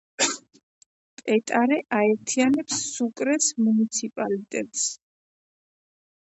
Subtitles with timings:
[1.19, 4.89] პეტარე აერთიანებს სუკრეს მუნიციპალიტეტს.